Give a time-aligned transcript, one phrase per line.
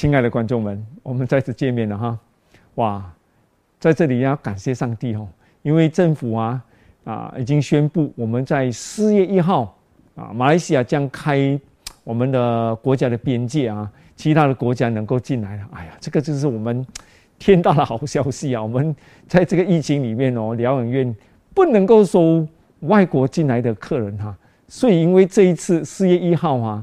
[0.00, 2.18] 亲爱的观众们，我们再次见面了哈！
[2.76, 3.04] 哇，
[3.78, 5.28] 在这里要感谢上帝哦，
[5.60, 6.64] 因为政府啊
[7.04, 9.76] 啊已经宣布，我们在四月一号
[10.16, 11.60] 啊，马来西亚将开
[12.02, 15.68] 我们的国家的边界啊，其他的国家能够进来了。
[15.74, 16.86] 哎呀，这个就是我们
[17.38, 18.62] 天大的好消息啊！
[18.62, 18.96] 我们
[19.28, 21.14] 在这个疫情里面哦，疗养院
[21.52, 22.48] 不能够收
[22.80, 24.34] 外国进来的客人哈，
[24.66, 26.82] 所以因为这一次四月一号啊，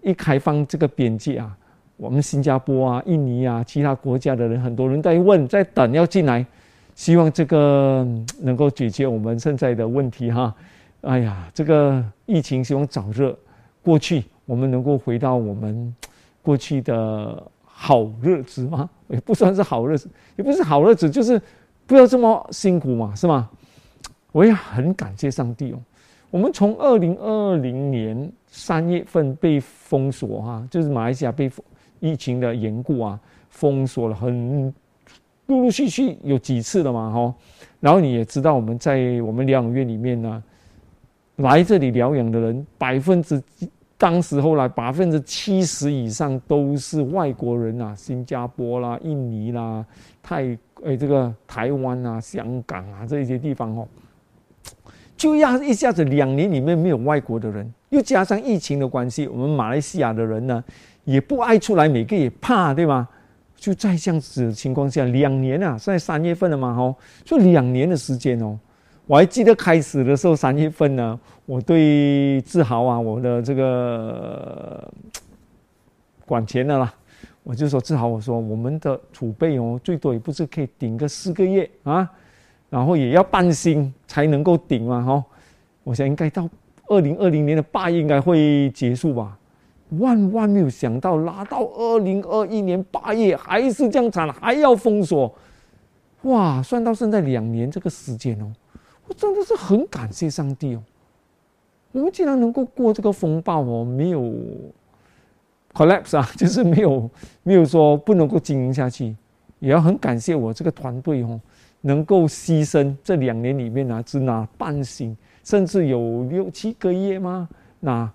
[0.00, 1.58] 一开放这个边界啊。
[1.96, 6.44] 我们新加坡啊、印尼啊、其他国家的人，很多人在问、在等要进来，
[6.94, 8.06] 希望这个
[8.40, 10.52] 能够解决我们现在的问题哈。
[11.02, 13.34] 哎呀，这个疫情希望早日
[13.82, 15.94] 过去，我们能够回到我们
[16.42, 18.88] 过去的好日子吗？
[19.08, 21.40] 也不算是好日子，也不是好日子，就是
[21.86, 23.48] 不要这么辛苦嘛，是吗？
[24.32, 25.78] 我也很感谢上帝哦。
[26.30, 31.64] 我们从二零二零年三月份被封锁哈，就是马来西亚被封。
[32.02, 34.74] 疫情的缘故啊，封锁了很
[35.46, 37.34] 陆陆续续有几次了嘛，哈。
[37.78, 40.42] 然后你也知道，我们在我们疗养院里面呢，
[41.36, 43.40] 来这里疗养的人，百分之
[43.96, 49.86] 当时后来百分之七十以上都是外国人啊，新加坡啦、印尼啦、
[50.20, 53.86] 泰诶这个台湾啊、香港啊这些地方哦，
[55.16, 60.64] 就要一下子两年里面没有外国的人，又加上疫情的关系，我们马来西亚的人呢。
[61.04, 63.08] 也不爱出来，每个也怕，对吗？
[63.56, 68.58] 就在这样子的情况下，两年啊，现在三月份了嘛，吼，就两年的时间哦。
[69.06, 74.92] 我还记得开始的时候，三月份呢，我对志豪啊，我的这个
[76.26, 76.92] 管钱的啦，
[77.42, 82.10] 我就说志豪，我说我们的储备哦，最多也不是可以顶个四个月啊，
[82.70, 85.22] 然后也要半薪才能够顶嘛，吼。
[85.84, 86.48] 我想应该到
[86.86, 89.36] 二零二零年的八月应该会结束吧。
[89.98, 95.32] 万万没有想到，拉到二零二一年八月还是这样惨，还要封锁。
[96.22, 98.50] 哇，算到现在两年这个时间哦，
[99.06, 100.82] 我真的是很感谢上帝哦。
[101.92, 104.32] 我们竟然能够过这个风暴哦，没有
[105.74, 107.10] collapse 啊， 就是没有
[107.42, 109.14] 没有说不能够经营下去。
[109.58, 111.40] 也要很感谢我这个团队哦，
[111.82, 117.48] 能够牺牲这两年里面呢，只拿半薪，甚至有六七个月吗？
[117.80, 118.10] 那。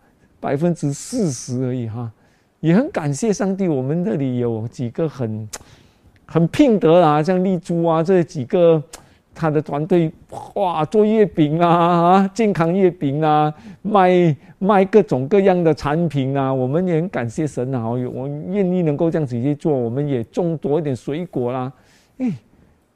[0.48, 2.10] 百分之四十而已哈，
[2.62, 3.68] 也很感谢上帝。
[3.68, 5.46] 我们这里有几个很
[6.26, 8.82] 很拼得啊，像丽珠啊这几个，
[9.36, 10.10] 他的团队
[10.56, 16.54] 哇做月饼啊，健康月饼啊，卖卖各种各样的产品啊。
[16.54, 19.74] 我们也很感谢神啊，我愿意能够这样子去做。
[19.74, 21.70] 我们也种多一点水果啦，
[22.20, 22.32] 哎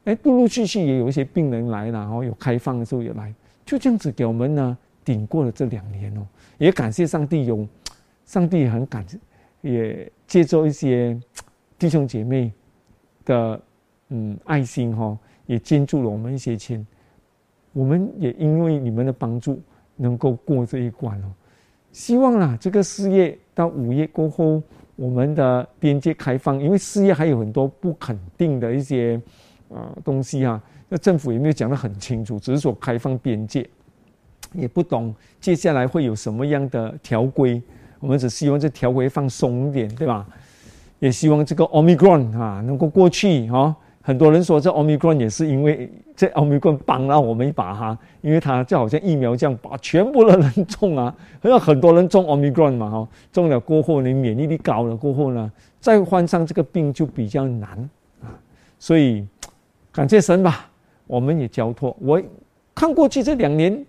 [0.06, 3.34] 哎，陆陆续续也有一些病人来了，然后有开放的时候也来，
[3.66, 6.22] 就这样子给我们呢顶过了这两年哦。
[6.62, 7.68] 也感谢上帝，有
[8.24, 9.04] 上帝很感，
[9.62, 11.20] 也借助一些
[11.80, 12.54] 弟兄姐妹
[13.26, 13.60] 的
[14.10, 15.18] 嗯爱心哈，
[15.48, 16.86] 也捐助了我们一些钱。
[17.74, 19.60] 我们也因为你们的帮助，
[19.96, 21.34] 能够过这一关哦。
[21.92, 24.62] 希望啊，这个四月到五月过后，
[24.96, 29.20] 我们的边界开放，因为四月还有很多不肯定的一些
[29.74, 33.68] 啊东西啊，那政府也没有讲得很清楚，只是说开放边界。
[34.54, 37.62] 也不懂接下来会有什么样的条规，
[38.00, 40.26] 我们只希望这条规放松一点，对吧？
[41.00, 43.76] 也希望这个 Omicron 啊能够过去哈。
[44.04, 57.70] 很多人说这 Omicron 也是因为这 Omicron 帮了我们一把哈，因为它就好像疫苗这样把全部的人中啊，好像很多人中 Omicron 嘛哈，中了过后你免疫力高了过后呢，再患上这个病就比较难
[58.22, 58.30] 啊。
[58.78, 59.26] 所以
[59.92, 60.70] 感谢神吧，
[61.08, 61.96] 我们也交托。
[62.00, 62.22] 我
[62.76, 63.86] 看过去这两年。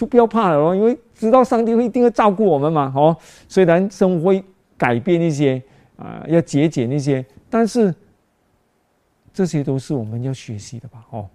[0.00, 2.90] 就不要怕了哦，因为知道上帝会一定会照顾我们嘛。
[2.96, 3.14] 哦，
[3.46, 4.42] 虽然生活会
[4.78, 5.62] 改变一些
[5.98, 7.94] 啊，要节俭一些，但是
[9.30, 11.04] 这些都是我们要学习的吧。
[11.10, 11.28] 哦，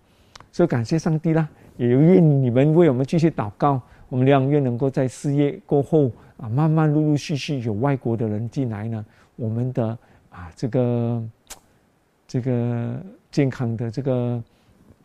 [0.52, 1.48] 所以感谢上帝啦，
[1.78, 3.80] 也愿你们为我们继续祷告，
[4.10, 9.96] 我们两愿能够在事业过后啊，慢慢陆陆续续有外国的人进来呢，我们的
[10.32, 11.24] 啊这个
[12.28, 12.96] 这个
[13.30, 14.44] 健康的这个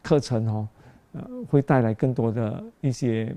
[0.03, 0.67] 课程哦。
[1.13, 3.35] 呃，会带来更多的一些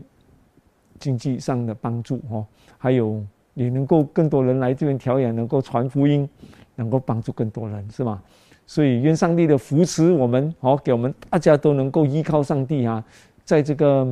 [1.03, 2.45] 经济上的帮助哦，
[2.77, 3.21] 还有
[3.55, 6.27] 也能够更多人来这边调养，能够传福音，
[6.75, 8.21] 能够帮助更多人，是吗？
[8.65, 13.03] 所以愿上帝的扶持我们，好给我们大家都能够依靠上帝啊，
[13.43, 14.07] 在这个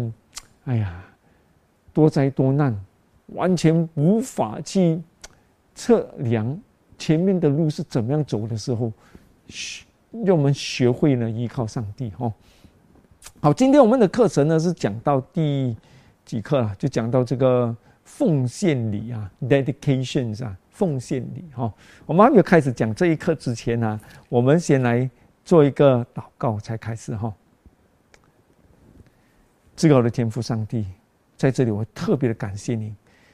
[0.66, 1.02] 哎呀
[1.94, 2.78] 多灾多难，
[3.28, 5.00] 完全无法去
[5.74, 6.60] 测量
[6.98, 8.92] 前面的路是怎么样走的时候，
[9.48, 9.86] 学
[10.26, 12.30] 让我们学会了依靠上帝哈。
[13.40, 15.76] 好，今天我们的课程呢是讲到第
[16.26, 16.76] 几课了？
[16.78, 21.74] 就讲到这个奉献礼啊，dedications 啊，奉献礼哈。
[22.06, 25.10] 我们还没有开始讲这一课之前呢，我们先来
[25.44, 27.34] 做一个祷告，才开始哈。
[29.76, 30.86] 至高的天父上帝，
[31.36, 32.94] 在这里我特别的感谢你，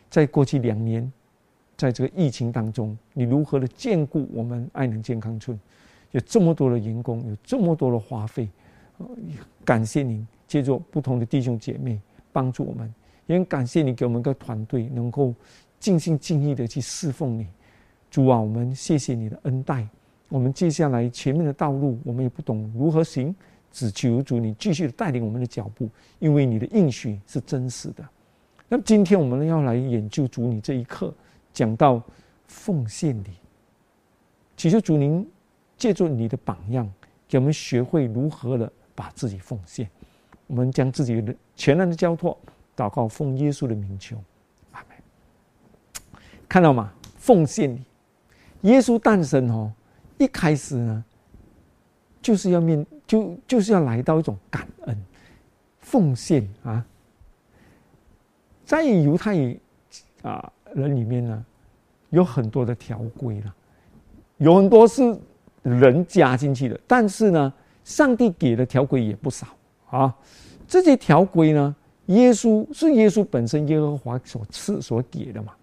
[0.09, 1.11] 在过去两年，
[1.75, 5.59] 在这个疫情当中，你如何的兼顾我们爱能健康村，
[6.11, 8.47] 有这么多的员工，有这么多的花费，
[9.65, 11.99] 感谢您借助不同的弟兄姐妹
[12.37, 12.93] 帮助我们，
[13.25, 15.33] 也很感谢你给我们个团队，能够
[15.79, 17.47] 尽心尽力的去侍奉你。
[18.11, 19.87] 主啊，我们谢谢你的恩待。
[20.29, 23.35] 我们接下来前面的道路，我们也不懂如何行。
[23.71, 25.89] 只求主你继续的带领我们的脚步，
[26.19, 28.07] 因为你的应许是真实的。
[28.69, 31.11] 那么今天我们要来研究主你这一刻，
[31.51, 31.99] 讲到
[32.45, 33.31] 奉献礼，
[34.55, 35.27] 祈求主您
[35.75, 36.87] 借助你的榜样，
[37.27, 39.89] 给我们学会如何的把自己奉献。
[40.47, 42.37] 我们将自己的全然的交托，
[42.75, 44.17] 祷告奉耶稣的名求，
[44.71, 44.97] 阿门。
[46.49, 46.91] 看到吗？
[47.17, 47.83] 奉献礼，
[48.61, 49.71] 耶稣诞生哦，
[50.17, 51.05] 一开始呢，
[52.21, 52.85] 就是要面。
[53.07, 55.05] 就就是要来到一种感恩、
[55.79, 56.85] 奉献啊，
[58.65, 59.57] 在犹太
[60.23, 61.45] 啊人里面呢，
[62.09, 63.55] 有很多的条规了，
[64.39, 65.17] 有很多是
[65.63, 67.53] 人加进去的，但是呢，
[67.85, 69.47] 上帝给的条规也不少
[69.89, 70.13] 啊。
[70.67, 71.75] 这些条规呢，
[72.07, 75.53] 耶稣是耶稣本身耶和华所赐所给的嘛，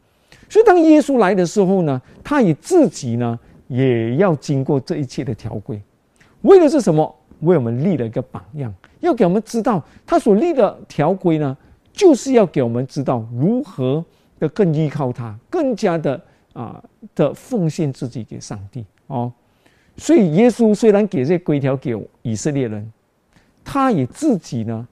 [0.48, 3.38] 所以当耶稣来的时候呢，他也自己呢
[3.68, 5.80] 也要经过这一切的条规，
[6.42, 7.14] 为的是什么？
[7.40, 11.54] 为我们立了一个榜样，要给我们知道他所立的条规呢，
[11.92, 14.02] 就是要给我们知道如何
[14.38, 16.18] 的更依靠他，更加的
[16.54, 16.82] 啊
[17.14, 19.30] 的奉献自己给上帝哦。
[19.98, 22.90] 所以耶稣虽然给这些规条给以色列人，
[23.64, 24.86] 他也自己呢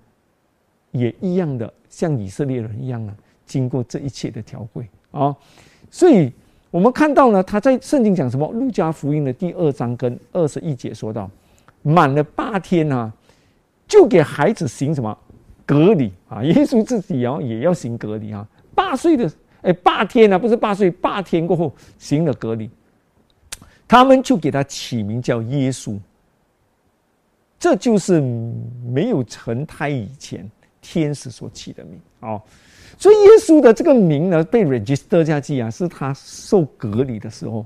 [0.92, 3.14] 也一样的像以色列人一样呢，
[3.46, 5.36] 经过这一切的条规啊。
[5.90, 6.32] 所以
[6.70, 8.50] 我们看到呢，他在圣经讲什么？
[8.52, 11.30] 路加福音的第二章跟二十一节说到。
[11.84, 13.12] 满了八天啊，
[13.88, 15.18] 就给孩子行什么
[15.66, 16.40] 隔离啊？
[16.46, 18.46] 耶稣自己哦也要行隔离啊。
[18.72, 19.28] 八岁的
[19.62, 22.70] 哎，八天啊，不是八岁，八天过后行了隔离，
[23.88, 25.98] 他们就给他起名叫耶稣。
[27.62, 28.20] 这就是
[28.84, 30.50] 没有成胎以前
[30.80, 32.42] 天使所起的名哦。
[32.98, 37.64] 所以耶稣的这个名呢，被 register 下去啊，是他受隔离的时候。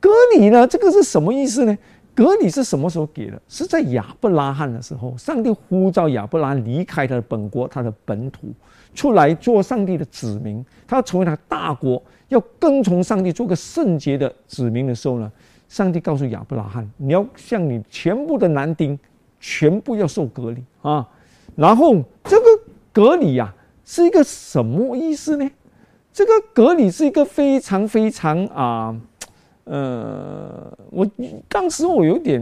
[0.00, 1.78] 隔离呢，这个是什么意思呢？
[2.14, 3.38] 隔离是什么时候给的？
[3.46, 8.54] 是在亚伯拉罕的时候，上帝呼召亚伯拉离开他的本国、他的本土，
[8.94, 10.64] 出来做上帝的子民。
[10.86, 15.30] 他要成为他大国，要跟从上帝做个圣洁的子民的时候呢，
[15.68, 18.98] 上帝告诉亚伯拉罕：你要向你全部的男丁，
[19.40, 21.06] 全部要受隔离啊。
[21.54, 22.46] 然后这个
[22.92, 25.50] 隔离呀，是一个什么意思呢？
[26.12, 28.96] 这个隔离是一个非常非常啊。
[29.64, 31.06] 呃，我
[31.48, 32.40] 当时我有点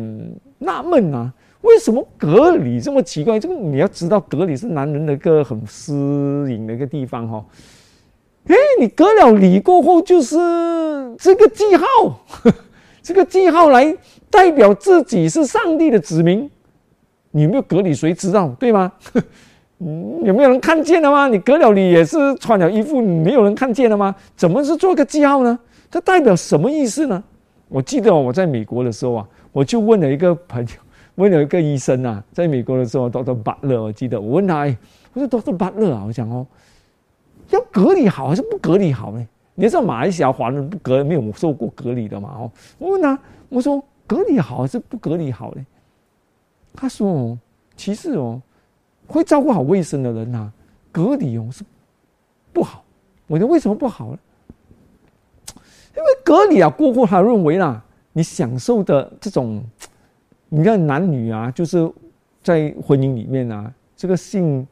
[0.58, 1.32] 纳闷啊，
[1.62, 3.40] 为什么隔离这么奇怪？
[3.40, 7.44] 这个你要知道，隔离是男人的一个很私隐的一个地方哈。
[8.46, 10.36] 哎，你隔了礼过后，就是
[11.18, 11.86] 这个记号，
[13.02, 13.96] 这个记号来
[14.28, 16.50] 代表自己是上帝的子民。
[17.36, 17.92] 你有没有隔离？
[17.92, 18.92] 谁知道对吗？
[20.22, 21.26] 有没有人看见了吗？
[21.26, 24.14] 你隔了你也是穿了衣服，没有人看见了吗？
[24.36, 25.58] 怎么是做个记号呢？
[25.90, 27.22] 这代表什么意思呢？
[27.68, 30.68] 我记得我在美国的时候啊，我就问了一个朋友，
[31.16, 34.78] 问了一个医生啊，在美国的时候，Doctor Butler，我记得我问他，哎，
[35.12, 36.46] 我说 Doctor Butler 啊，我讲哦，
[37.50, 39.26] 要隔离好还是不隔离好呢？
[39.56, 42.30] 你知道马来西亚华人不隔没有受过隔离的嘛？
[42.38, 45.66] 哦，我问他，我说隔离好还是不隔离好呢？
[46.74, 47.38] 他说哦，
[47.76, 48.42] 其实哦，
[49.06, 50.52] 会照顾好卫生的人呐，
[50.92, 51.64] 隔离哦是
[52.52, 52.84] 不好。
[53.26, 54.18] 我说为什么不好呢？
[55.96, 59.64] 因为隔离啊，过后他认为啦，你享受的这种，
[60.48, 61.90] 你看男女啊，就是
[62.42, 64.66] 在婚姻里面啊，这个性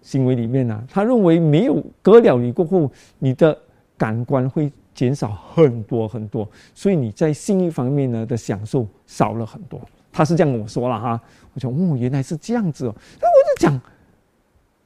[0.00, 3.58] 行为里面啊，他认为没有隔了你过后，你的
[3.96, 9.80] 感官会减少很多很多，所以你在性欲方面呢的享受少了很多。
[10.12, 11.20] 他是这样跟我说了哈，
[11.54, 13.80] 我讲哦，原来是这样子哦，那我就讲，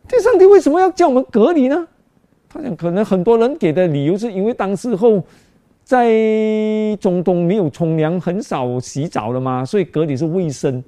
[0.08, 1.86] 这上帝为什么要叫我们隔离呢？
[2.48, 5.22] 他讲可能很多人给的理由是因为当时候。
[5.84, 6.08] 在
[7.00, 10.82] 中东没有冲凉，很少洗澡了嘛，所以隔离是卫生。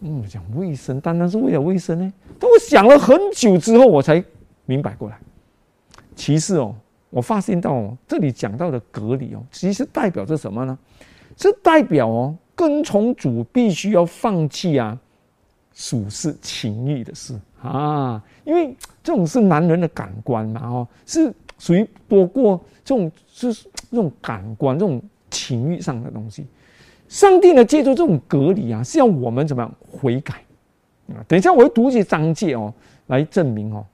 [0.00, 2.12] 嗯，讲卫生，单单是为了卫生呢？
[2.38, 4.24] 但我想了很久之后，我才
[4.66, 5.18] 明白过来。
[6.14, 6.72] 其实哦，
[7.10, 10.78] 我发现到哦，这里讲到的隔离哦，其实代表着什么呢？
[11.36, 14.98] 是代表哦，跟从主必须要放弃啊，
[15.72, 23.54] 属是情欲的事啊，因为这种是男人的感官嘛，哦，是属于多过这种是。
[23.90, 26.44] 这种感官、这种情欲上的东西。
[27.06, 30.34] 上帝呢，借助这种隔离啊，是要我们怎么样悔改
[31.10, 31.22] 啊？
[31.28, 32.74] 等一下我会读一些章节哦，
[33.06, 33.86] 来证明哦。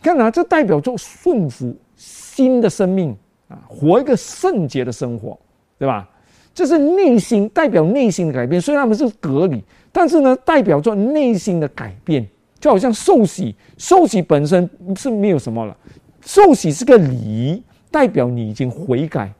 [0.00, 3.14] 看啊，这代表着顺服新的生命
[3.48, 5.38] 啊，活一个圣洁的生活，
[5.78, 6.08] 对吧？
[6.54, 8.60] 这是内心代表内心的改变。
[8.60, 12.26] 虽然他们是隔离，但是呢，代表着内心的改变，
[12.60, 15.76] 就好像受洗，受洗本身是没有什么了，
[16.24, 19.30] 受洗是个礼仪，代表你已经悔改。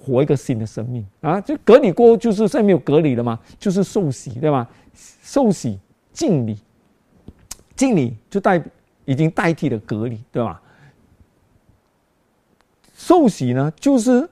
[0.00, 1.38] 活一个新的生命啊！
[1.38, 4.66] 就隔离过后，就是现在没有隔离了嘛，就是受洗，对吧？
[5.22, 5.78] 受洗
[6.14, 6.56] 敬礼，
[7.76, 8.62] 敬礼就代
[9.04, 10.62] 已经代替了隔离，对吧？
[12.94, 14.26] 受洗呢，就是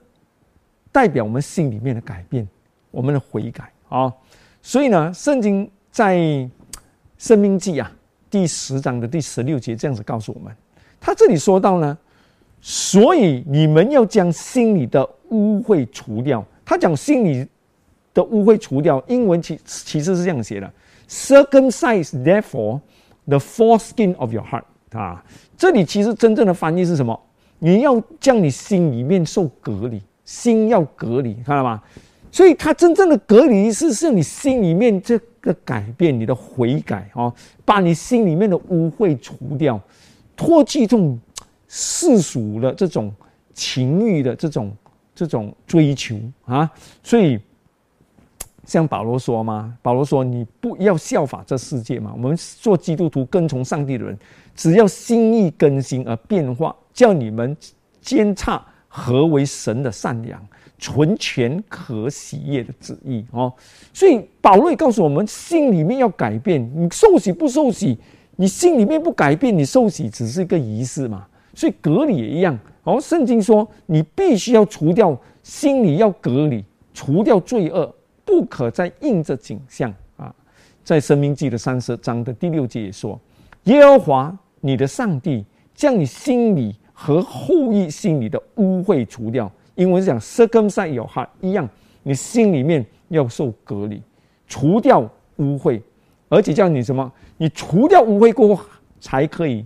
[0.97, 2.47] 代表我们心里面的改变，
[2.89, 4.11] 我们的悔改啊。
[4.63, 6.17] 所以呢，圣经在
[7.19, 7.91] 《生命记》啊
[8.31, 10.51] 第十章的第十六节这样子告诉我们，
[10.99, 11.95] 他这里说到呢，
[12.61, 15.07] 所以你们要将心里的。
[15.29, 17.45] 污秽除掉，他讲心里
[18.13, 19.03] 的污秽除掉。
[19.09, 20.73] 英文其其实是这样写的
[21.09, 22.79] ：circumcise therefore
[23.25, 24.63] the foreskin of your heart。
[24.93, 25.21] 啊，
[25.57, 27.19] 这里其实真正的翻译是什么？
[27.59, 31.81] 你要将你心里面受隔离，心要隔离，看到吗？
[32.31, 37.33] 所以他真正的隔离是是你心里面这个改变，你的悔改哦，
[37.65, 39.81] 把你心里面的污秽除掉，
[40.35, 41.19] 脱去这种
[41.67, 43.11] 世俗的这种
[43.55, 44.71] 情欲的这种。
[45.19, 46.15] 这种追求
[46.45, 47.39] 啊，所以
[48.65, 52.11] 像保罗说嘛，保罗说你不要效法这世界嘛。
[52.13, 54.15] 我们做基督徒跟从上帝的人，
[54.53, 57.57] 只要心意更新而变化，叫你们
[57.99, 58.63] 监察
[58.97, 60.43] 何为神的善良、
[60.79, 63.53] 纯全可喜悦的旨意哦。
[63.93, 66.59] 所以保罗也告诉我们，心里面要改变。
[66.75, 67.95] 你受洗不受洗，
[68.37, 71.27] 你心里面不改变，你受洗只是一个仪式嘛。
[71.53, 72.57] 所以隔离也一样。
[72.85, 77.93] 哦，圣经说，你必须要除掉心里要隔离，除掉罪恶，
[78.25, 80.33] 不可再应着景象啊。
[80.83, 83.19] 在生命记的三十章的第六节也说，
[83.65, 89.51] 耶和华你的上帝将你心里和后裔心里的污秽除掉。
[89.75, 91.69] 英文是讲 circumcise your heart 一样，
[92.01, 94.01] 你心里面要受隔离，
[94.47, 95.01] 除掉
[95.35, 95.79] 污秽，
[96.27, 97.11] 而且叫你什么？
[97.37, 98.65] 你除掉污秽过后，
[98.99, 99.63] 才可以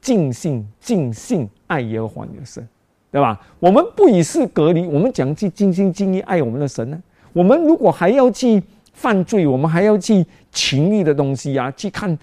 [0.00, 1.50] 尽兴尽兴。
[1.66, 2.68] 爱耶和华你的神，
[3.10, 3.40] 对吧？
[3.58, 7.02] 我们不以是隔离，我们讲去尽心尽意爱我们的神呢？
[7.32, 12.16] 我们如果还要去犯罪，我们还要去情欲的东西啊，去看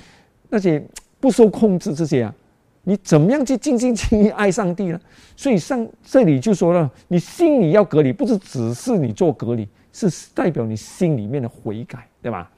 [0.49, 0.81] 那些
[1.19, 2.33] 不受控制这些啊，
[2.83, 4.99] 你怎么样去尽心尽意爱上帝呢？
[5.35, 12.49] 所以上这里就说了，你心里要隔离，不是只是你做隔离，是代表你心里面的悔改，对吧？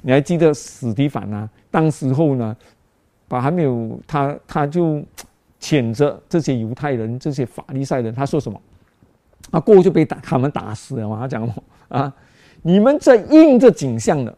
[0.00, 1.48] 你还记得史蒂凡啊？
[1.70, 2.56] 当时候呢，
[3.28, 5.02] 把还没有他，他就。
[5.64, 8.60] 谴责这些犹太人、这些法利赛人，他说什么？
[9.52, 11.16] 啊，过后就被打，他们打死了嘛。
[11.20, 12.12] 他讲什么啊？
[12.62, 14.36] 你们这应着景象的，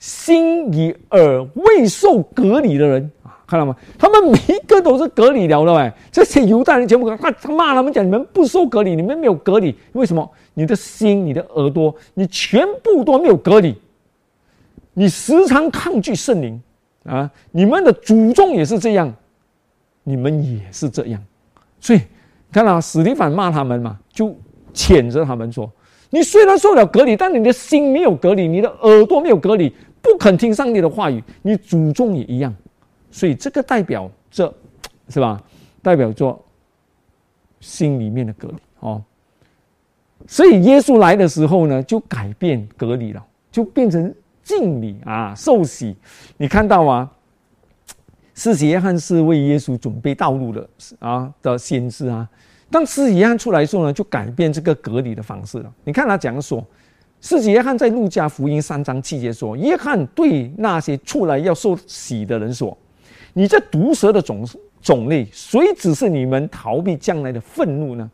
[0.00, 3.76] 心与耳未受隔离的人啊，看到吗？
[3.98, 5.92] 他们每一个都是隔离了的哎。
[6.10, 10.30] 这些犹太人全部他他骂他们讲，你们不受隔离，你们没有隔离，为什么？
[10.54, 13.76] 你的心、你的耳朵，你全部都没有隔离，
[14.92, 16.62] 你时常抗拒圣灵
[17.04, 17.30] 啊！
[17.50, 19.12] 你们的祖宗也是这样。
[20.06, 21.18] 你们也是这样，
[21.80, 22.00] 所以
[22.52, 24.36] 看到史蒂凡骂他们嘛，就
[24.74, 25.72] 谴责他们说
[26.10, 32.54] ：“你虽然受了隔离，但你的心没有隔离，你的耳朵没有隔离，不肯听上帝的话语，你祖宗也一样。”
[33.14, 34.52] 所以这个代表这，
[35.08, 35.40] 是吧？
[35.80, 36.36] 代表着
[37.60, 39.00] 心里面的隔离哦。
[40.26, 45.96] 所以耶稣来的时候呢，就改变隔离了，就变成敬礼啊，受洗。
[46.38, 47.08] 你看到吗？
[48.34, 50.68] 施洗约翰是为耶稣准备道路的
[50.98, 52.28] 啊的先知啊，
[52.68, 55.72] 当施洗约翰出来时候呢，就改变这个隔离的方式了。
[55.84, 56.66] 你看他讲说，
[57.20, 62.76] 施洗约翰在路加福音三章七节说，约翰对那些出来要受洗的人说
[63.34, 64.46] ：“你这毒蛇的种
[64.80, 68.10] 种类，谁只是你们逃避将来的愤怒呢？”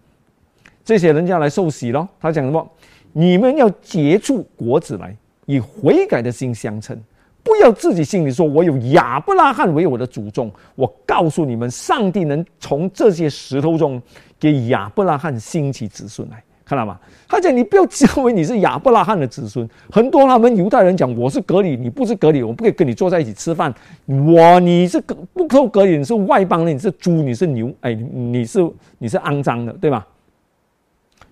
[0.85, 2.09] 这些人要来受洗咯。
[2.19, 2.69] 他讲什么？
[3.13, 6.99] 你们要结出果子来，以悔改的心相称。
[7.43, 10.51] 不要自己心里说，我有亚伯拉罕为我的祖宗。
[10.75, 14.01] 我告诉你们，上帝能从这些石头中
[14.39, 16.97] 给亚伯拉罕兴起子孙来，看到吗？
[17.29, 19.69] 他讲你不要认为你是亚伯拉罕的子孙。
[19.91, 23.75] 很多他们犹太人讲我是隔离，你不是隔离，我不可以跟你坐在一起吃饭。
[24.07, 28.61] 我你是隔不受隔离，你是外邦人，你是猪，你是牛，哎，你是
[28.99, 30.07] 你是肮脏的，对吧？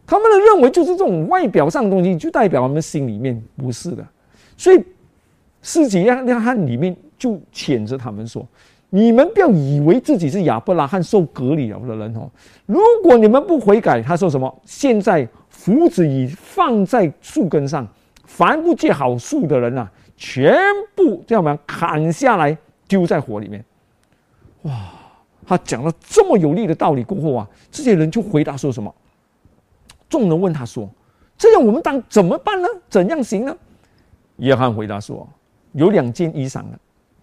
[0.04, 4.04] 他们的认为就是这种外表上的东西，就代表他们心里面不是的，
[4.56, 4.84] 所以。
[5.60, 8.46] 四节约翰里面就谴责他们说
[8.90, 12.30] ：“你们不要以为自己是亚伯拉罕受隔离了的人哦。
[12.66, 14.62] 如果你们不悔改，他说什么？
[14.64, 17.86] 现在斧子已放在树根上，
[18.24, 20.56] 凡不结好树的人啊，全
[20.94, 21.58] 部叫什么？
[21.66, 23.64] 砍下来丢在火里面。
[24.62, 24.72] 哇！
[25.46, 28.94] 他讲了这么有力的道理过后啊，这些人就回答说什么？
[30.06, 30.86] 众人问他说
[31.38, 32.68] ：“这样我们当怎么办呢？
[32.90, 33.56] 怎样行呢？”
[34.36, 35.26] 约翰回答说
[35.72, 36.78] ：“有两件衣裳了，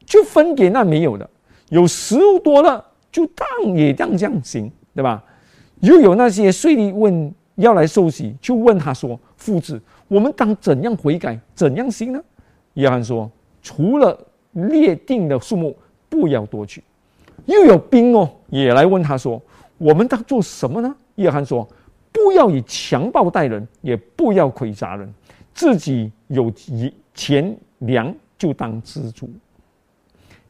[0.05, 1.29] 就分给那没有的；
[1.69, 5.23] 有食物多了，就当也当这样行，对吧？
[5.81, 12.21] 又有那些税吏问要来受洗，就问他说：‘父子，我们当怎样悔改，怎样行呢？’
[12.75, 13.29] 约翰说
[13.61, 14.17] ：‘除了
[14.51, 15.75] 列定的数目，
[16.09, 16.83] 不要多取。’
[17.45, 19.41] 又有兵哦，也来问他说
[19.77, 21.67] ：‘我们当做什么呢？’约翰说
[22.11, 25.13] ：‘不要以强暴待人，也不要亏砸人，
[25.53, 26.51] 自己有。’
[27.15, 29.29] 钱粮就当知足。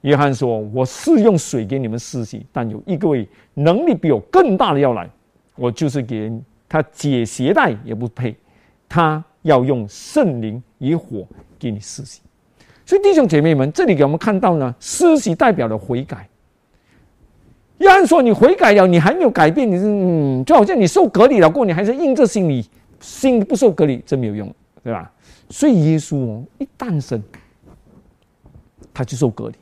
[0.06, 5.10] 约翰说：“我是用水给你们施洗，但有一个位能力比我更大的要来，
[5.56, 6.32] 我就是给
[6.70, 8.36] 他解鞋带也不配。
[8.88, 12.22] 他要用圣灵与火给你施洗。
[12.86, 16.30] 所以弟兄姐妹们，这里给我们看到呢，施洗代表了悔改。
[17.80, 22.64] 约翰说：你悔改了，你还没有改变，你是，就好像你受隔离了过，你还是硬着心里
[23.00, 25.12] 心不受隔离，真没有用，对吧？”
[25.50, 27.20] 所以耶稣哦，一诞生，
[28.94, 29.56] 他就受隔离。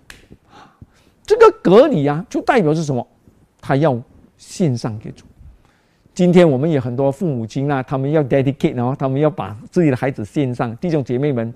[1.25, 3.05] 这个隔离啊，就代表是什么？
[3.61, 3.97] 他要
[4.37, 5.25] 献上给主。
[6.13, 10.75] 今天我们也很多父母亲啊，他们要 dedicate 哦，他们要把自己的孩子献上。
[10.77, 11.51] 弟兄姐妹们，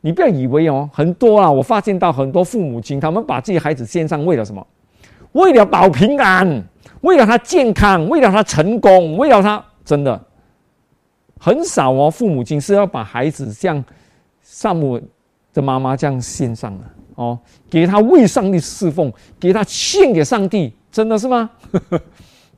[0.00, 4.66] 你不要以为哦，很多啊，我发现到很多父母亲，他们把自己孩子献上，为了什么？
[5.32, 6.62] 为了保平安，
[7.02, 10.20] 为了他健康，为了他成功，为了他真的。
[11.38, 13.82] 很少哦，父母亲是要把孩子像
[14.42, 15.00] 萨姆
[15.52, 16.84] 的妈妈这样献上的
[17.20, 21.50] 哦，给他为上帝侍奉，给他献给上帝，真的是吗？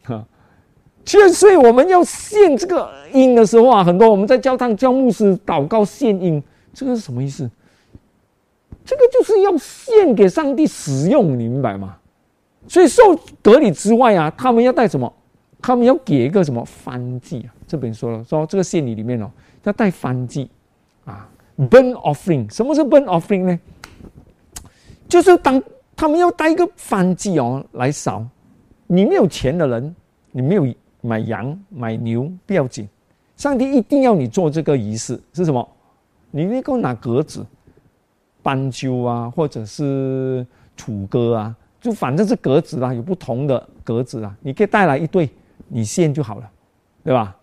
[0.05, 0.25] 哈，
[1.05, 6.41] 千岁我们要献这个音的时候啊，很多我们在教堂教牧师祷告献音，
[6.73, 7.51] 这个是什么意思？
[8.85, 11.97] 这个就是要献给上帝使用，你明白吗？
[12.69, 13.03] 所以受
[13.43, 15.13] 隔离之外啊，他们要带什么？
[15.61, 17.51] 他们要给一个什么翻祭啊？
[17.67, 19.29] 这边说了，说这个献礼里面哦，
[19.65, 20.49] 要带翻祭
[21.05, 22.49] 啊，burn offering。
[22.53, 23.59] 什么是 burn offering 呢？
[25.13, 25.63] 就是当
[25.95, 28.27] 他们要带一个翻祭哦来烧。
[28.87, 29.95] 你没有钱的人，
[30.31, 30.67] 你没有
[31.03, 32.89] 买羊买牛不要紧，
[33.37, 35.69] 上帝一定要你做这个仪式是什么？
[36.31, 37.45] 你能够拿格子、
[38.43, 45.29] 斑鸠啊，或者是土鸽啊，就反正是格子啦，有不同的格子啊，你可以带来一对，
[45.69, 46.51] 你献就好了，
[47.05, 47.37] 对吧？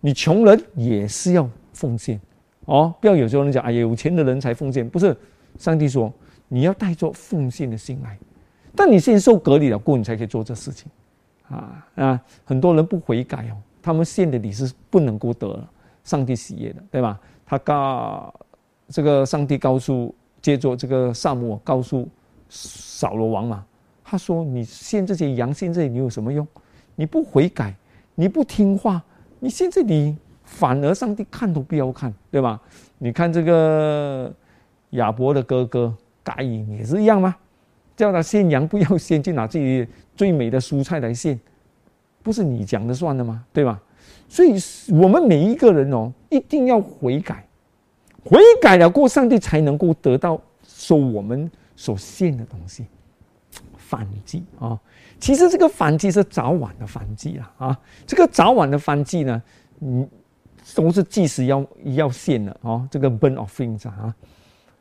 [0.00, 2.18] 你穷人也是要奉献，
[2.64, 5.14] 哦，不要有时候人讲，哎呀，有钱的人才奉献，不是？
[5.58, 6.12] 上帝说
[6.48, 8.18] 你要带着奉献的心来，
[8.74, 10.90] 但你先受隔离了过，你才可以做这事情，
[11.48, 12.22] 啊啊！
[12.44, 15.58] 很多人不悔改哦，他们献的礼是不能够得
[16.04, 17.18] 上帝喜悦的，对吧？
[17.44, 18.32] 他告
[18.88, 22.08] 这个上帝告诉，接着这个萨摩告诉
[22.48, 23.64] 扫罗王嘛，
[24.04, 26.46] 他说你献这些羊献这些，你有什么用？
[26.94, 27.74] 你不悔改，
[28.14, 29.02] 你不听话。
[29.38, 32.60] 你现在你反而上帝看都不要看，对吧？
[32.98, 34.32] 你看这个
[34.90, 35.94] 亚伯的哥哥
[36.34, 37.36] 该隐也是一样吗？
[37.96, 41.40] 叫他献羊不要献，就拿自己最美的蔬菜来献，
[42.22, 43.44] 不是你讲的算的吗？
[43.52, 43.80] 对吧？
[44.28, 44.58] 所以
[44.92, 47.46] 我们每一个人哦，一定要悔改，
[48.24, 52.84] 悔改了过，上帝才能够得到收我们所献的东西，
[53.76, 54.78] 反击啊！
[55.18, 57.80] 其实这个反击是早晚的反击了啊！
[58.06, 59.42] 这个早晚的反击呢，
[59.80, 60.06] 嗯，
[60.74, 62.86] 都是即时要要献的哦。
[62.90, 64.14] 这个 burn of things 啊，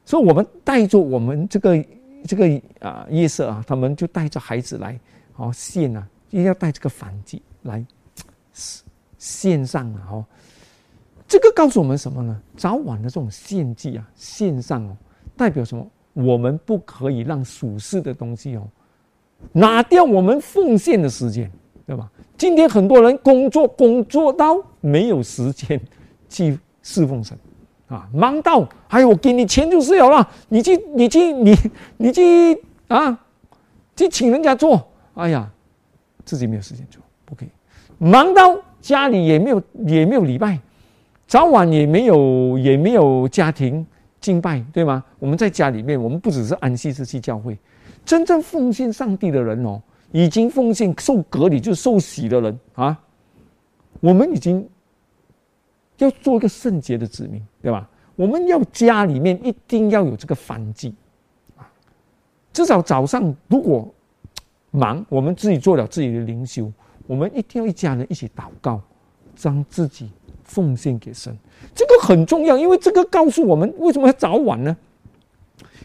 [0.05, 1.85] 所以我们带着我们这个
[2.25, 4.99] 这个啊夜色啊，他们就带着孩子来
[5.35, 7.83] 哦献啊，一定要带这个反击来
[9.17, 10.25] 献上啊哦。
[11.27, 12.39] 这个告诉我们什么呢？
[12.55, 14.95] 早晚的这种献祭啊，献上哦，
[15.35, 15.85] 代表什么？
[16.13, 18.67] 我们不可以让属世的东西哦。
[19.51, 21.51] 拿掉我们奉献的时间，
[21.85, 22.09] 对吧？
[22.37, 25.81] 今天很多人工作工作到没有时间
[26.29, 27.37] 去侍奉神，
[27.88, 31.56] 啊，忙到哎，我给你钱就是有了，你去你去你
[31.98, 33.17] 你去啊，
[33.95, 35.50] 去请人家做，哎呀，
[36.24, 37.50] 自己没有时间做，不可以。
[37.98, 40.60] 忙到家里也没有也没有礼拜，
[41.28, 43.86] 早晚也没有也没有家庭
[44.19, 45.04] 敬拜，对吗？
[45.19, 47.58] 我们在家里面，我们不只是安息日去教会。
[48.04, 53.00] 真正奉献上帝的人哦，已经奉献受隔离就受洗的人啊，
[54.00, 54.67] 我们已经
[55.97, 57.89] 要做一个圣洁的子民，对吧？
[58.15, 60.95] 我们要家里面一定要有这个反击
[61.58, 61.67] 啊，
[62.53, 63.93] 至少早上如果
[64.71, 66.71] 忙，我们自己做了自己的灵修，
[67.08, 68.81] 我们一定要一家人一起祷告，
[69.36, 70.10] 将自己
[70.43, 71.38] 奉献给神。
[71.73, 74.75] 这个很重要，因为这个告诉我们为什么要早晚呢？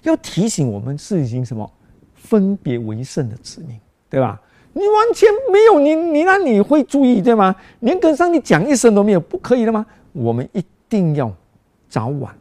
[0.02, 1.68] 要提醒我们是已经什么
[2.14, 4.40] 分别为圣的子民，对吧？
[4.72, 7.54] 你完全没有你，你那你会注意对吗？
[7.80, 9.84] 连跟上帝讲一声都没有，不可以的吗？
[10.12, 11.32] 我们一定要
[11.88, 12.34] 早晚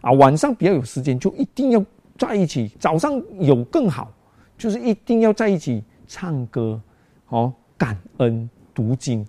[0.00, 1.84] 啊，晚上比较有时间，就一定要
[2.18, 2.70] 在一起。
[2.78, 4.12] 早上有更好，
[4.56, 6.80] 就是一定要在一起唱歌，
[7.28, 9.26] 哦，感恩读经，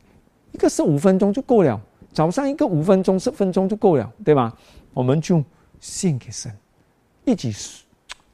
[0.51, 1.79] 一个是五分钟就够了。
[2.13, 4.55] 早上一个五分钟、十分钟就够了，对吧？
[4.93, 5.43] 我们就
[5.79, 6.51] 献给神，
[7.25, 7.53] 一起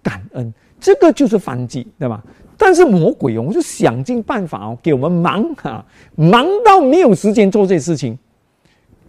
[0.01, 2.23] 感恩，这个就是反击，对吧？
[2.57, 8.17] 但是魔鬼哦，就想尽办法哦，给我们忙啊，忙到没有时间做这些事情，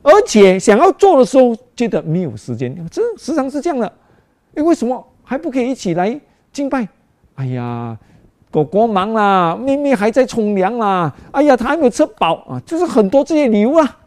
[0.05, 3.91] 而且想要做的时候，觉得没有时间，这时常是这样的。
[4.55, 6.21] 哎，为什么还不可以一起来
[6.53, 6.87] 敬拜？
[7.37, 7.99] 哎呀，
[8.51, 13.99] 狗狗忙啦，妹妹还在冲凉啦，哎呀，他还没有吃饱啊，就是很多这些理由啊。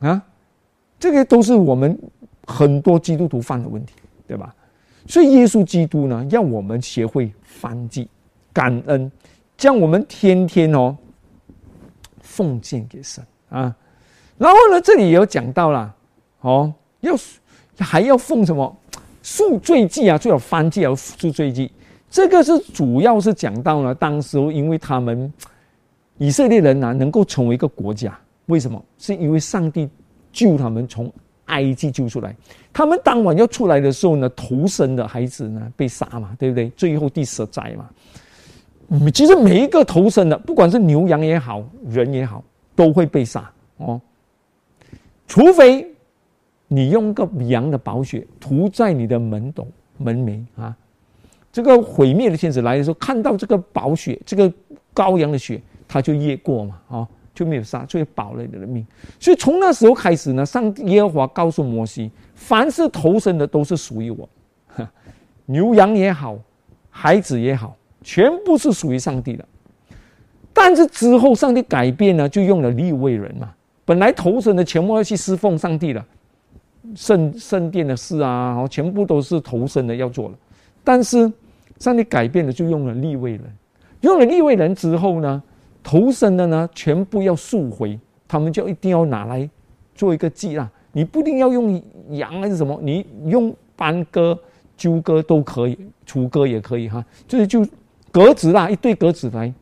[0.00, 0.22] 啊，
[1.00, 1.98] 这个都是我们
[2.46, 3.94] 很多基督徒犯的问题，
[4.26, 4.54] 对吧？
[5.08, 8.06] 所以耶稣基督呢，要我们学会反击、
[8.52, 9.10] 感恩，
[9.56, 10.96] 将我们天天哦
[12.20, 13.74] 奉献给神啊。
[14.42, 15.94] 然后呢，这里也有讲到了
[16.40, 17.14] 哦，要
[17.78, 18.76] 还要奉什么
[19.22, 20.18] 赎罪祭啊？
[20.18, 21.70] 最好翻祭要赎罪祭。
[22.10, 25.32] 这个是主要是讲到了当时因为他们
[26.18, 28.18] 以色列人呢，能够成为一个国家。
[28.46, 28.84] 为什么？
[28.98, 29.88] 是因为上帝
[30.32, 31.10] 救他们从
[31.44, 32.34] 埃及救出来。
[32.72, 36.68] 他们当晚要出来的时候呢，头生的孩子呢被杀嘛，对不对？
[36.70, 37.88] 最后第十灾嘛。
[39.14, 42.42] 其实每一个头生的，不管是牛羊也好，人也好，
[42.74, 44.00] 都会被杀哦。
[45.32, 45.90] 除非
[46.68, 49.66] 你用个羊的宝血涂在你的门斗、
[49.96, 50.76] 门楣啊。
[51.50, 54.52] 这个毁灭的天使来的时候，看到这个宝血，这个
[54.94, 57.08] 羔羊的血，他就越过嘛，啊。
[57.34, 58.86] 就没有杀，就保了你的命。
[59.18, 64.28] 所以从那时候开始呢，上帝耶和华告诉摩西：凡是投生的都是属于我，
[65.46, 66.38] 牛羊也好，
[66.90, 69.42] 孩子也好，全部是属于上帝的。
[70.52, 73.54] 但是之后上帝改变呢，就用了立位人嘛。
[73.84, 76.04] 本来投生的全部要去侍奉上帝了，
[76.94, 80.34] 圣圣殿的事啊，全部都是投生的要做了。
[80.84, 81.30] 但是
[81.78, 83.42] 上帝改变了，就用了立位人。
[84.02, 85.42] 用了立位人之后呢？
[85.84, 89.50] 投生的呢，全部要赎回，他们就一定要拿来
[89.96, 90.70] 做一个祭啦。
[90.92, 94.38] 你不一定要用羊还是什么，你用斑鸽、
[94.76, 97.04] 鸠鸽都可以，雏鸽也可以哈。
[97.26, 97.66] 就是就
[98.12, 99.52] 格子啦，一对格子来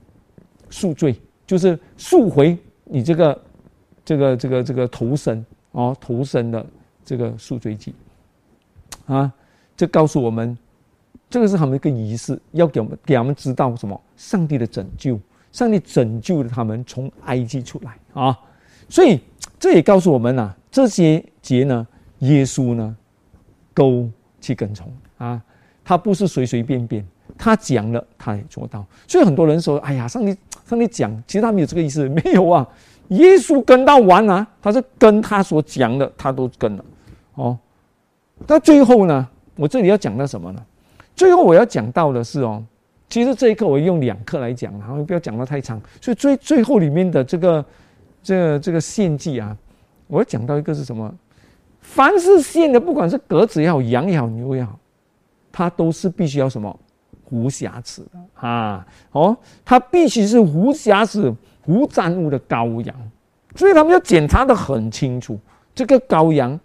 [0.68, 2.54] 赎罪，就是赎回
[2.85, 3.40] 你这个
[4.11, 6.66] 这个这个这个投生哦，投生的
[7.05, 7.94] 这个赎罪祭
[9.07, 9.33] 啊。
[9.77, 10.59] 这告诉我们，
[11.29, 14.01] 这个是他们一个仪式，要给我们给他们知道什么？
[14.16, 15.16] 上帝的拯救。
[15.53, 18.37] 上帝拯救了他们从埃及出来啊，
[18.88, 19.20] 所以
[19.61, 21.87] 这也告诉我们呐，这些节呢，
[22.18, 22.96] 耶稣呢
[23.73, 25.40] 都去跟从啊，
[25.85, 27.07] 他不是随随便便，
[27.38, 28.85] 他讲了他也做到。
[29.07, 32.66] 所以很多人说：“哎呀，上帝上帝讲，其实他没有这个意思，没有啊。”
[33.11, 36.85] 耶稣跟到完啊，他是跟他所讲的，他都跟了
[37.35, 37.57] 哦。
[38.46, 40.61] 到最后呢，我这里要讲到什么呢？
[41.14, 42.64] 最后我要讲到的是哦。
[43.09, 45.81] 其实这一课我用两课来讲，然后不要讲的太长。
[46.01, 47.64] 所以最最后里面的这个
[48.23, 49.57] 这这个献祭啊，
[50.07, 51.12] 我要讲到一个是什么？
[51.81, 54.79] 凡是献的，不管是鸽子也好，羊也好，牛也好，
[55.51, 56.79] 它都是必须要什么
[57.31, 58.87] 无瑕疵的啊！
[59.11, 61.35] 哦，它必须是无瑕疵、
[61.66, 62.94] 无沾污的羔羊，
[63.55, 65.38] 所以他们要检查的很清楚，
[65.75, 66.59] 这个羔羊。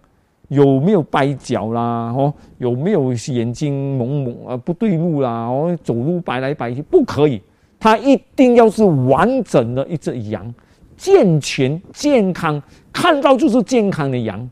[0.48, 2.12] 有没有掰脚啦？
[2.16, 4.56] 哦，有没有眼睛蒙蒙啊？
[4.56, 5.48] 不对路啦？
[5.48, 7.42] 哦，走路摆来摆去，不可以。
[7.80, 10.54] 它一定要是完整的一只羊，
[10.96, 14.48] 健全、健康，看到就是健康的羊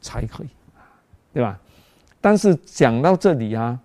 [0.00, 0.48] 才可以，
[1.32, 1.56] 对吧？
[2.20, 3.78] 但是讲到这里啊，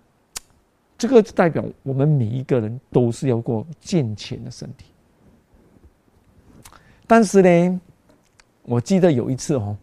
[0.98, 4.86] 这个代表我们每一个人都是要过健全的身体。
[7.08, 7.80] 但是呢，
[8.62, 9.76] 我记得有一次哦。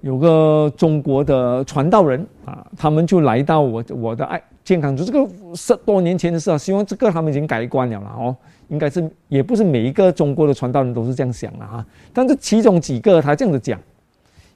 [0.00, 8.36] 有个中国的传道人啊，他们就来到我我的爱健康组，这个十多年前的事啊，希望这个他们已经改观了了哦，
[8.68, 13.76] 应该是也不是每一个中国的传道人都是这样想的哈，但是其中几个他这样子讲，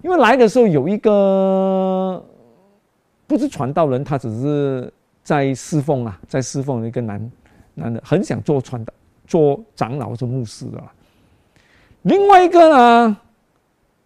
[0.02, 2.24] 因为来的时候有一个
[3.26, 4.92] 不是传道人，他只是
[5.24, 7.32] 在侍奉啊，在侍奉一个男
[7.74, 8.94] 男的，很想做传道、
[9.26, 10.80] 做长老、做牧师的，
[12.02, 13.16] 另外一个呢，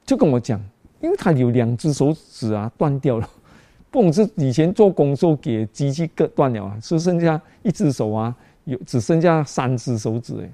[0.05, 0.61] 就跟我讲。
[1.03, 3.31] 因为他有两只手指啊断掉了，
[3.93, 10.51] 不懂是以前做工时候给机器割断了啊，只剩下一只手啊，有只剩下三只手指哎。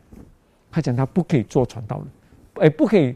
[0.71, 3.15] 他讲他不可以做传道人，哎，不可以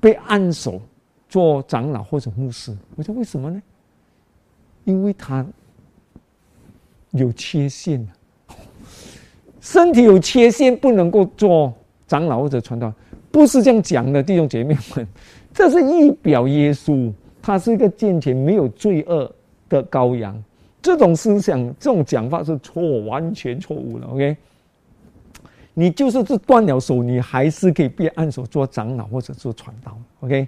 [0.00, 0.82] 被按手
[1.28, 2.76] 做长老或者牧师。
[2.96, 3.62] 我说为什么呢？
[4.82, 5.46] 因为他
[7.12, 8.06] 有缺陷
[9.60, 11.72] 身体有缺陷不能够做
[12.06, 12.92] 长老或者传道，
[13.34, 15.04] 不是这样讲的，弟兄姐妹们，
[15.52, 19.28] 这是一表耶稣，他是一个健全没有罪恶
[19.68, 20.40] 的羔羊。
[20.80, 24.06] 这种思想、这种讲法是错，完全错误的。
[24.06, 24.36] OK，
[25.74, 29.98] 你就是这断了手，你还是可以被按手做长老或者做传道。
[30.20, 30.46] OK，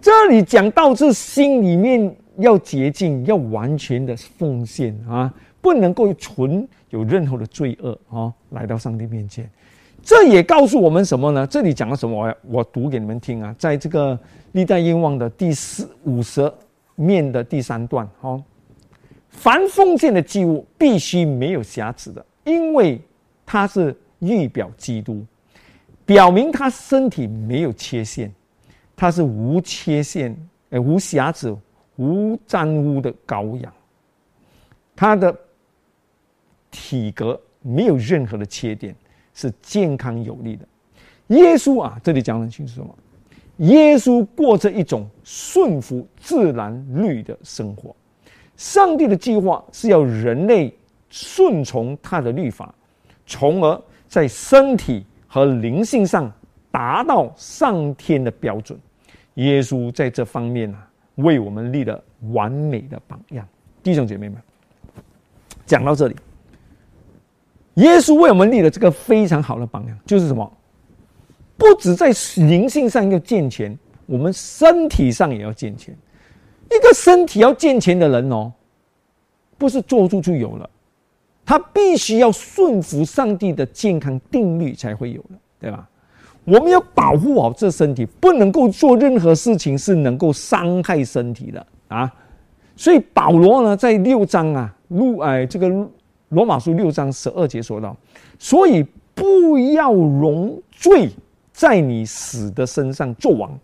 [0.00, 5.30] 这里讲到这心里面要洁净，要完全的奉献啊。
[5.60, 9.50] 不能够存有任何的罪恶啊，来到上帝面前，
[10.02, 11.46] 这也告诉我们什么呢？
[11.46, 12.16] 这里讲了什么？
[12.16, 14.18] 我我读给你们听啊，在这个
[14.52, 16.50] 历代愿望的第四五十
[16.94, 18.42] 面的第三段，哈，
[19.28, 23.00] 凡奉献的祭物必须没有瑕疵的，因为
[23.44, 25.24] 它是预表基督，
[26.06, 28.32] 表明他身体没有缺陷，
[28.96, 30.34] 他是无缺陷、
[30.70, 31.56] 呃无瑕疵、
[31.96, 33.72] 无沾污的羔羊，
[34.96, 35.36] 他的。
[36.70, 38.94] 体格没有任何的缺点，
[39.38, 40.66] 是健康有力的。
[41.28, 42.92] 耶稣啊，这里讲很清楚什么？
[43.58, 47.94] 耶稣过着一种顺服自然律的生活。
[48.56, 50.76] 上帝的计划是要人类
[51.08, 52.74] 顺从他的律法，
[53.26, 56.28] 从而在身体和灵性上
[56.72, 58.76] 达到上天的标准。
[59.34, 63.46] 耶稣在这方面啊，为我们立了完美的榜样。
[63.84, 64.42] 弟兄姐妹们，
[65.64, 66.16] 讲到这里。
[67.78, 70.52] 耶稣为我们立了这个非常好的榜样，就是什么？
[71.56, 75.96] 不止在灵性上要健全，我们身体上也要健全。
[76.70, 78.52] 一个身体要健全的人哦，
[79.56, 80.68] 不是做出就有了，
[81.46, 85.88] 他必须要顺服上帝的健康定律才会有的，对吧？
[86.44, 92.12] 我们要保护好这身体，不能够做任何事情是能够伤害身体的啊。
[92.74, 95.88] 所以保罗呢，在六章啊，路哎这个。
[96.30, 97.96] 罗马书六章十二节说到
[98.38, 101.10] ：“所以不要容罪
[101.52, 103.58] 在你死的身上作王，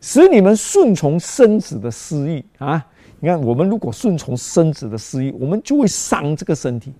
[0.00, 2.84] 使你们顺从身子的私欲啊！
[3.20, 6.92] 你看，我们如果顺从身子的私欲，我们就会伤这个身体，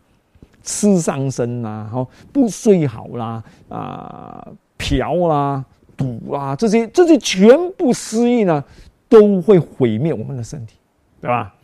[0.63, 5.65] 吃伤身呐，好不睡好啦，啊，嫖啦，
[5.97, 8.63] 赌啦，这些这些全部私欲呢，
[9.09, 10.77] 都会毁灭我们的身体，
[11.21, 11.55] 对吧？”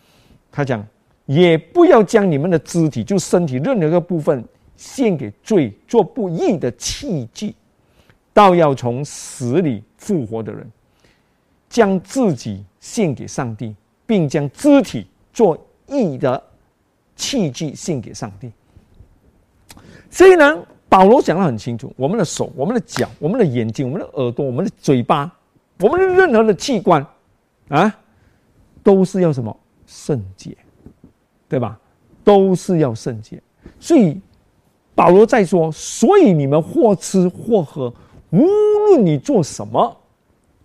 [0.51, 0.85] 他讲。
[1.29, 4.43] 也不要将你们的肢体，就身体任何一个部分，
[4.79, 7.55] 献给罪做不义的器具，
[8.33, 10.67] 倒要从死里复活的人，
[11.69, 16.43] 将自己献给上帝，并将肢体做义的
[17.15, 18.51] 器具献给上帝。
[20.09, 25.31] 所以呢，保罗讲的很清楚：我们的手、我们的脚、我们的眼睛、我们的耳朵、我们的嘴巴、
[25.81, 27.07] 我们的任何的器官，
[27.69, 27.95] 啊，
[28.83, 29.55] 都是要什么
[29.87, 30.57] 圣洁。
[31.49, 31.79] 对吧？
[32.25, 33.43] 都是要圣洁，
[33.81, 34.21] 所以
[34.95, 37.91] 保罗在说：所以你们或吃或喝，
[38.29, 38.45] 无
[38.87, 39.97] 论你做什么，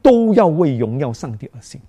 [0.01, 1.79] 都要为荣耀上帝而行。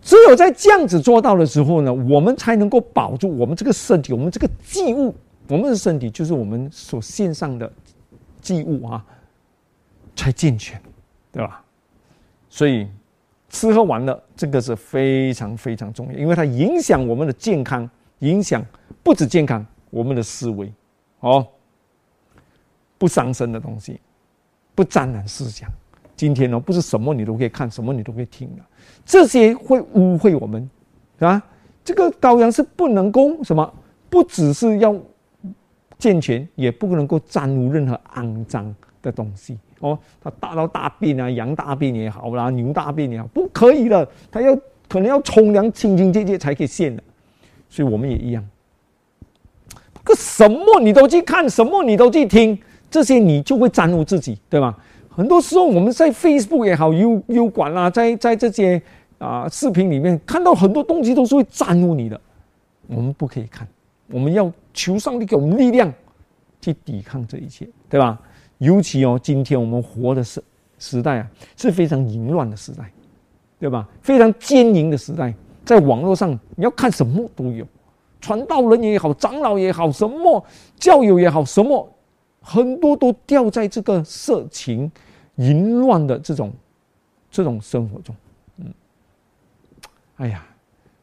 [0.00, 5.14] 只有在这样子做到的时候呢，我们才能够保住我们这个身体，我们这个祭物，
[5.48, 7.70] 我们的身体就是我们所献上的
[8.40, 9.04] 祭物啊，
[10.16, 10.80] 才健全，
[11.30, 11.62] 对吧？
[12.48, 12.88] 所以。
[13.52, 17.88] 吃喝玩乐，这个是非常非常重要，因为它影响我们的健康，
[18.20, 18.64] 影响
[19.02, 20.72] 不止健康，我们的思维，
[21.20, 21.46] 哦，
[22.96, 24.00] 不伤身的东西，
[24.74, 25.70] 不沾染思想。
[26.16, 28.62] 今天呢，不是什么你都可以看，什么你都可以听的，
[29.04, 30.68] 这些会污秽我们，
[31.18, 31.42] 是吧？
[31.84, 33.70] 这个羔羊是不能够什么，
[34.08, 34.96] 不只是要
[35.98, 39.58] 健全，也不能够沾污任何肮脏的东西。
[39.82, 44.56] 哦，他大到大便啊，羊大便也好啦，牛大便也好，不可以的，他要
[44.88, 47.02] 可能要冲凉清清洁洁才可以献的，
[47.68, 48.42] 所以我们也一样。
[50.04, 52.58] 个什么你都去看，什么你都去听，
[52.90, 54.76] 这些你就会沾污自己，对吗？
[55.08, 58.80] 很多时候我们在 Facebook 也好，U U 管啦，在在这些
[59.18, 62.20] 啊视频里面看到很多东西都是会沾污你的，
[62.86, 63.66] 我们不可以看，
[64.10, 65.92] 我们要求上帝给我们力量
[66.60, 68.20] 去抵抗这一切，对吧？
[68.62, 70.40] 尤其哦，今天我们活的时
[70.78, 72.88] 时代啊，是非常淫乱的时代，
[73.58, 73.88] 对吧？
[74.00, 77.66] 非常奸淫的时代，在网络上你要看什么都有，
[78.20, 80.44] 传道人也好，长老也好，什么
[80.76, 81.92] 教友也好，什么
[82.40, 84.88] 很多都掉在这个色情
[85.36, 86.52] 淫乱的这种
[87.32, 88.14] 这种生活中。
[88.58, 88.66] 嗯，
[90.18, 90.46] 哎呀，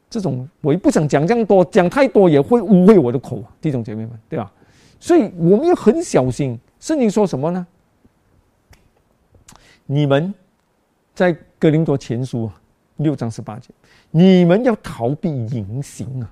[0.09, 4.49] 这种我也不想讲这样多，讲太多也会污秽我的口，弟兄姐妹们，对吧？
[4.97, 6.57] 所以我们要很小心。
[6.79, 7.65] 圣经说什么呢？
[9.85, 10.33] 你们
[11.13, 12.49] 在格林多前书
[12.97, 13.69] 六章十八节，
[14.11, 16.31] 你们要逃避淫行啊！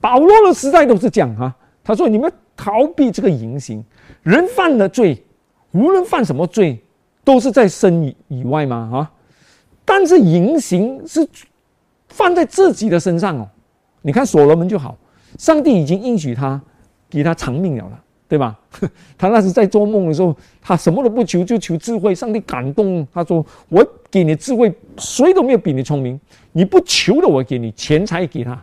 [0.00, 3.82] 保罗的时代都是讲啊，他说你们逃避这个淫行，
[4.22, 5.24] 人犯了罪，
[5.72, 6.80] 无论犯什么罪，
[7.24, 8.90] 都是在身以以外吗？
[8.92, 9.10] 啊！
[9.84, 11.26] 但是淫行是
[12.08, 13.48] 放在自己的身上哦。
[14.02, 14.96] 你看所罗门就好，
[15.38, 16.60] 上帝已经应许他，
[17.08, 18.04] 给他长命了了。
[18.28, 18.58] 对吧？
[19.16, 22.14] 他那时在做梦的时候，他什么都不求，就求智慧。
[22.14, 26.20] 上帝感动他说：“我给你智慧，谁都没有比你聪明。
[26.52, 28.62] 你不求的，我给你钱财给他。”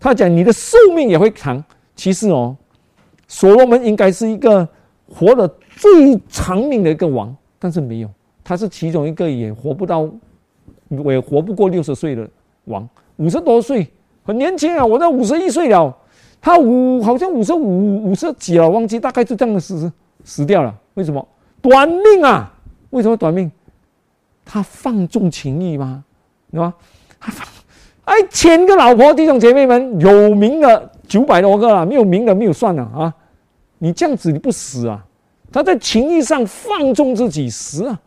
[0.00, 1.62] 他讲：“你的寿命也会长。”
[1.94, 2.56] 其实哦，
[3.28, 4.66] 所罗门应该是一个
[5.06, 8.08] 活得最长命的一个王，但是没有，
[8.42, 10.08] 他是其中一个也活不到，
[10.88, 12.26] 也活不过六十岁的
[12.64, 12.88] 王。
[13.16, 13.86] 五十多岁，
[14.24, 14.84] 很年轻啊！
[14.84, 15.94] 我都五十一岁了。
[16.42, 19.90] 他五好像五十五五十几了，忘记大概就这样的死
[20.24, 20.74] 死掉了。
[20.94, 21.26] 为什么
[21.60, 22.52] 短命啊？
[22.90, 23.50] 为什么短命？
[24.44, 26.02] 他放纵情欲吗？
[26.50, 26.74] 对吧？
[27.20, 27.46] 他放
[28.04, 33.14] 哎，千个老婆，弟兄姐妹们，有名的九百多个了，没有名的没有算了啊！
[33.78, 35.06] 你这样子你不死啊？
[35.52, 38.00] 他在情欲上放纵自己死啊！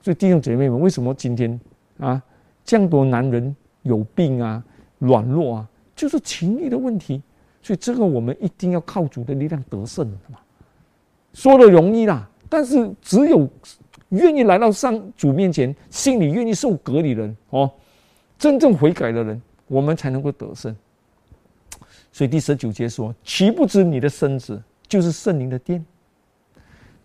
[0.00, 1.60] 所以弟兄姐妹们，为什么今天
[1.98, 2.22] 啊，
[2.64, 4.62] 这样多男人有病啊、
[5.00, 5.66] 软弱啊，
[5.96, 7.20] 就是情欲的问题。
[7.62, 10.38] 所以这个我们一定要靠主的力量得胜的嘛，
[11.32, 13.48] 说的容易啦，但是只有
[14.08, 17.70] 愿意来到上主面前，心里愿意受隔离的人哦，
[18.36, 20.74] 真正悔改的人，我们才能够得胜。
[22.10, 25.82] 所以第十九节说：“岂不知你的身子就是圣灵的殿？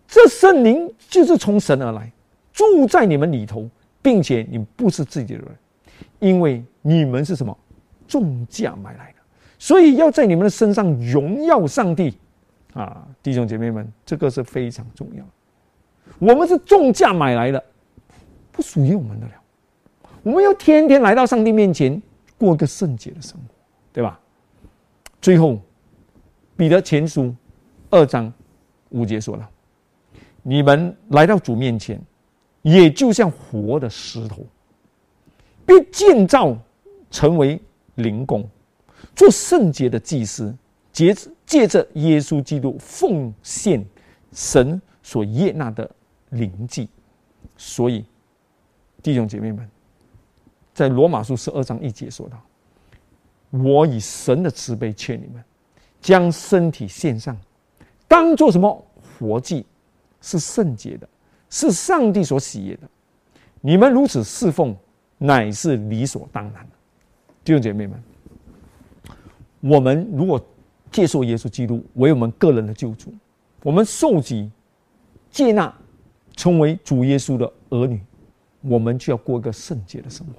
[0.06, 2.12] 这圣灵就是从神而来，
[2.52, 3.66] 住在你们里头，
[4.02, 5.48] 并且你不是自己的人，
[6.18, 7.56] 因为你们是什么？
[8.06, 9.17] 重价买来的。”
[9.58, 12.16] 所以要在你们的身上荣耀上帝，
[12.74, 15.24] 啊，弟兄姐妹们，这个是非常重要。
[16.18, 17.62] 我们是重价买来的，
[18.52, 19.32] 不属于我们的了。
[20.22, 22.00] 我们要天天来到上帝面前，
[22.38, 23.54] 过一个圣洁的生活，
[23.92, 24.18] 对吧？
[25.20, 25.60] 最后，
[26.56, 27.34] 彼得前书
[27.90, 28.32] 二章
[28.90, 29.48] 五节说了
[30.42, 32.00] ：“你们来到主面前，
[32.62, 34.46] 也就像活的石头，
[35.66, 36.56] 被建造
[37.10, 37.60] 成为
[37.96, 38.48] 灵宫。”
[39.14, 40.54] 做圣洁的祭司，
[40.92, 43.84] 借借着耶稣基督奉献
[44.32, 45.90] 神所悦纳的
[46.30, 46.88] 灵祭，
[47.56, 48.04] 所以
[49.02, 49.68] 弟兄姐妹们，
[50.74, 52.40] 在罗马书十二章一节说道
[53.50, 55.42] ：“我以神的慈悲劝你们，
[56.00, 57.36] 将身体献上，
[58.06, 58.84] 当做什么
[59.18, 59.64] 活祭，
[60.20, 61.08] 是圣洁的，
[61.50, 62.88] 是上帝所喜悦的。
[63.60, 64.76] 你们如此侍奉，
[65.16, 66.70] 乃是理所当然的。”
[67.42, 68.00] 弟兄姐妹们。
[69.60, 70.40] 我们如果
[70.90, 73.12] 接受耶稣基督为我们个人的救主，
[73.62, 74.50] 我们受洗
[75.30, 75.72] 接纳
[76.36, 78.00] 成为主耶稣的儿女，
[78.62, 80.32] 我们就要过一个圣洁的生活。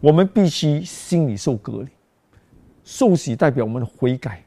[0.00, 1.88] 我们必须心里受隔离，
[2.84, 4.44] 受洗代表我们的悔改，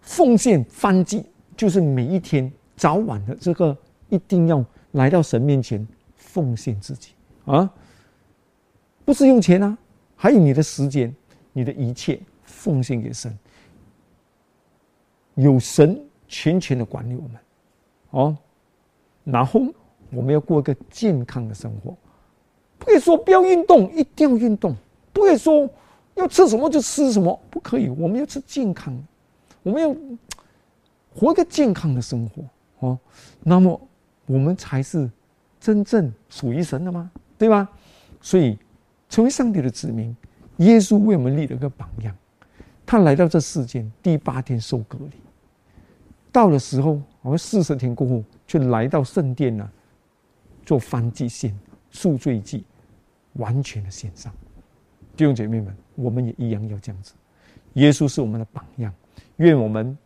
[0.00, 1.24] 奉献翻祭，
[1.56, 3.76] 就是每一天早晚的这个
[4.08, 7.12] 一定要来到神面前奉献自己
[7.44, 7.68] 啊！
[9.04, 9.78] 不是用钱啊，
[10.14, 11.14] 还有你的时间。
[11.58, 13.36] 你的一切奉献给神，
[15.34, 17.36] 有神全权的管理我们，
[18.10, 18.38] 哦，
[19.24, 19.62] 然后
[20.12, 21.96] 我们要过一个健康的生活，
[22.78, 24.72] 不可以说不要运动，一定要运动；
[25.12, 25.68] 不可以说
[26.14, 27.88] 要吃什么就吃什么，不可以。
[27.88, 28.96] 我们要吃健康，
[29.64, 29.92] 我们要
[31.12, 32.44] 活一个健康的生活，
[32.86, 32.98] 哦，
[33.42, 33.80] 那么
[34.26, 35.10] 我们才是
[35.58, 37.10] 真正属于神的吗？
[37.36, 37.68] 对吧？
[38.20, 38.56] 所以
[39.08, 40.16] 成为上帝的子民。
[40.58, 42.14] 耶稣为我们立了个榜样，
[42.84, 45.12] 他来到这世间第八天受隔离，
[46.32, 49.70] 到了时候，我们四十天过后，却来到圣殿呢，
[50.64, 51.56] 做翻祭献、
[51.90, 52.64] 赎罪祭，
[53.34, 54.32] 完全的献上。
[55.16, 57.14] 弟兄姐妹们，我们也一样要这样子。
[57.74, 58.92] 耶稣是我们的榜样，
[59.36, 59.96] 愿我们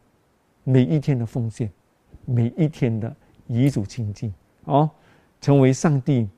[0.64, 1.70] 每一天的奉献，
[2.26, 3.14] 每一天的
[3.46, 4.32] 遗嘱清净，
[4.64, 4.90] 哦，
[5.40, 6.28] 成为上帝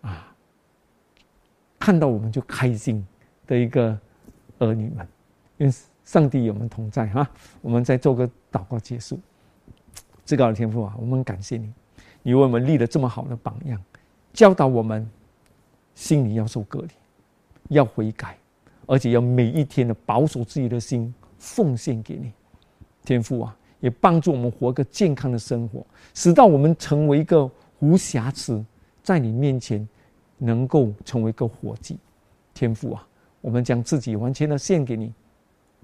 [0.00, 0.34] 啊，
[1.78, 3.06] 看到我们就开心。
[3.50, 3.98] 的一个
[4.60, 5.04] 儿女们，
[5.58, 5.74] 因为
[6.04, 7.28] 上帝与我们同在哈，
[7.60, 9.18] 我们再做个祷告结束。
[10.24, 11.72] 至高的天父啊，我们感谢你，
[12.22, 13.82] 你为我们立了这么好的榜样，
[14.32, 15.04] 教导我们
[15.96, 16.88] 心里要受隔离，
[17.70, 18.38] 要悔改，
[18.86, 22.32] 而且要每一天的保守自己的心，奉献给你。
[23.04, 25.84] 天父啊，也帮助我们活个健康的生活，
[26.14, 28.64] 使到我们成为一个无瑕疵，
[29.02, 29.86] 在你面前
[30.38, 31.98] 能够成为一个活祭。
[32.54, 33.04] 天父啊。
[33.40, 35.12] 我们将自己完全的献给你，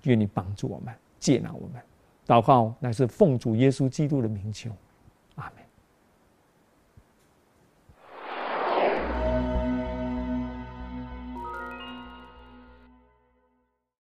[0.03, 1.83] 愿你帮助我们，接纳我们。
[2.27, 4.71] 祷告乃是奉主耶稣基督的名求。
[5.37, 5.65] 阿门